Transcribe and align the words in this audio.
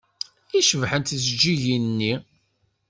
I 0.57 0.59
cebḥent 0.69 1.11
tjeǧǧigin-nni! 1.19 2.13